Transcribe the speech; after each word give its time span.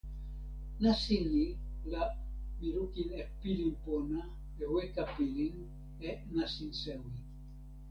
nasin 0.81 1.23
ni 1.33 1.45
la 1.91 2.01
mi 2.59 2.67
lukin 2.75 3.09
e 3.21 3.23
pilin 3.39 3.73
pona 3.83 4.19
e 4.61 4.63
weka 4.73 5.03
pilin 5.15 5.55
e 6.07 6.09
nasin 6.35 6.71
sewi. 6.81 7.11